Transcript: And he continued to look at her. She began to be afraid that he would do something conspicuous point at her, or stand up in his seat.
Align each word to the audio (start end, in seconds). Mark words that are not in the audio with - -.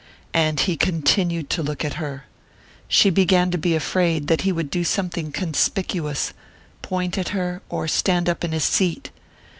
And 0.33 0.59
he 0.61 0.77
continued 0.77 1.47
to 1.51 1.61
look 1.61 1.85
at 1.85 1.93
her. 2.01 2.25
She 2.87 3.11
began 3.11 3.51
to 3.51 3.57
be 3.59 3.75
afraid 3.75 4.25
that 4.29 4.41
he 4.41 4.51
would 4.51 4.71
do 4.71 4.83
something 4.83 5.31
conspicuous 5.31 6.33
point 6.81 7.19
at 7.19 7.29
her, 7.37 7.61
or 7.69 7.87
stand 7.87 8.27
up 8.27 8.43
in 8.43 8.51
his 8.51 8.63
seat. 8.63 9.11